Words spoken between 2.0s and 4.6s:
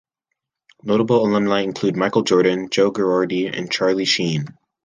Jordan, Joe Girardi and Charlie Sheen.